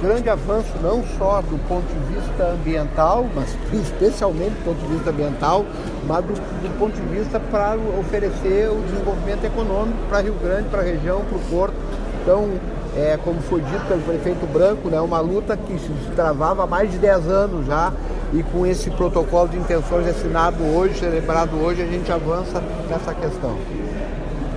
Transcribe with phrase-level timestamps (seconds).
[0.00, 3.48] grande avanço não só do ponto de vista ambiental, mas
[3.82, 5.66] especialmente do ponto de vista ambiental,
[6.06, 10.82] mas do, do ponto de vista para oferecer o desenvolvimento econômico para Rio Grande, para
[10.82, 11.74] a região, para o Porto.
[12.22, 12.48] Então,
[12.96, 16.92] é, como foi dito pelo prefeito Branco, né, uma luta que se travava há mais
[16.92, 17.92] de 10 anos já,
[18.32, 23.58] e com esse protocolo de intenções assinado hoje, celebrado hoje, a gente avança nessa questão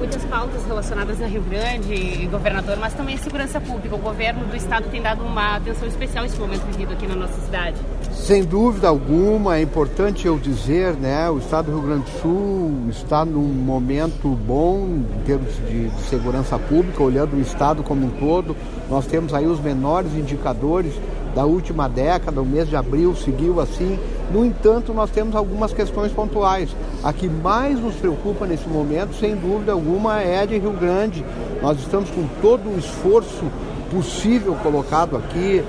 [0.02, 3.96] muitas pautas relacionadas a Rio Grande, governador, mas também segurança pública.
[3.96, 7.40] O governo do estado tem dado uma atenção especial nesse momento vivido aqui na nossa
[7.40, 7.78] cidade.
[8.12, 12.88] Sem dúvida alguma, é importante eu dizer, né, o estado do Rio Grande do Sul
[12.90, 18.10] está num momento bom em termos de, de segurança pública, olhando o estado como um
[18.10, 18.58] todo.
[18.90, 20.94] Nós temos aí os menores indicadores
[21.36, 24.00] da última década, o mês de abril seguiu assim.
[24.32, 26.70] No entanto, nós temos algumas questões pontuais.
[27.04, 31.26] A que mais nos preocupa nesse momento, sem dúvida alguma, é a de Rio Grande.
[31.62, 33.44] Nós estamos com todo o esforço
[33.92, 35.64] possível colocado aqui,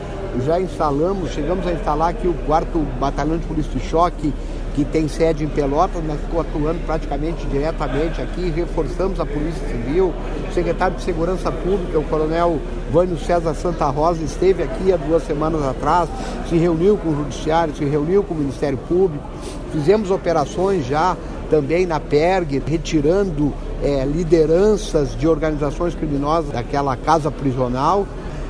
[0.47, 4.33] já instalamos, chegamos a instalar aqui o quarto batalhão de polícia de choque,
[4.75, 10.12] que tem sede em Pelotas, mas ficou atuando praticamente diretamente aqui, reforçamos a Polícia Civil,
[10.48, 12.59] o secretário de Segurança Pública, o coronel
[12.91, 16.09] Vânio César Santa Rosa, esteve aqui há duas semanas atrás,
[16.48, 19.25] se reuniu com o Judiciário, se reuniu com o Ministério Público,
[19.73, 21.17] fizemos operações já
[21.50, 28.06] também na PERG, retirando é, lideranças de organizações criminosas daquela casa prisional.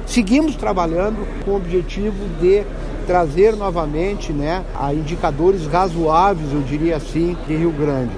[0.06, 2.64] Seguimos trabalhando com o objetivo de
[3.02, 8.12] trazer novamente né, a indicadores razoáveis, eu diria assim, de Rio Grande.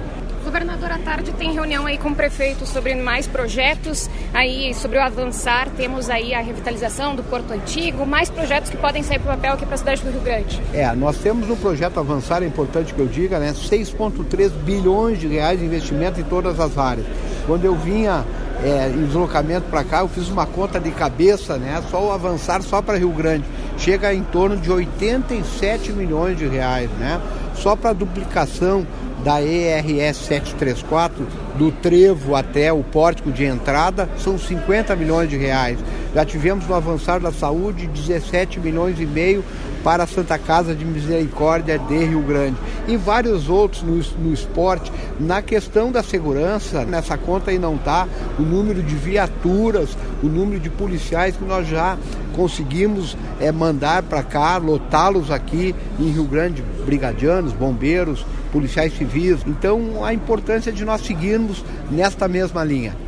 [0.45, 5.01] Governador, à tarde tem reunião aí com o prefeito sobre mais projetos, aí sobre o
[5.01, 9.35] avançar, temos aí a revitalização do Porto Antigo, mais projetos que podem sair para o
[9.35, 10.61] papel aqui para a cidade do Rio Grande.
[10.71, 15.27] É, nós temos no projeto Avançar, é importante que eu diga, né, 6,3 bilhões de
[15.27, 17.07] reais de investimento em todas as áreas.
[17.45, 18.23] Quando eu vinha
[18.63, 21.83] é, em deslocamento para cá, eu fiz uma conta de cabeça, né?
[21.91, 23.45] Só o avançar só para Rio Grande
[23.77, 27.19] chega em torno de 87 milhões de reais, né?
[27.55, 28.85] Só para a duplicação
[29.23, 31.27] da ERS 734
[31.57, 35.79] do trevo até o pórtico de entrada são 50 milhões de reais.
[36.13, 39.43] Já tivemos no avançar da saúde 17 milhões e meio
[39.85, 42.57] para a Santa Casa de Misericórdia de Rio Grande
[42.87, 44.91] e vários outros no, no esporte.
[45.19, 48.07] Na questão da segurança, nessa conta aí não está
[48.39, 51.99] o número de viaturas, o número de policiais que nós já
[52.35, 59.41] conseguimos é, mandar para cá, lotá-los aqui em Rio Grande, brigadianos, bombeiros, policiais civis.
[59.45, 61.44] Então a importância de nós seguirmos
[61.91, 63.04] nesta mesma linha.